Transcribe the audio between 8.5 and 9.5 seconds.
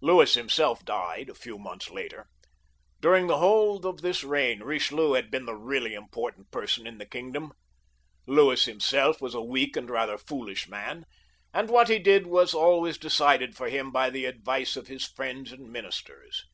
himself was a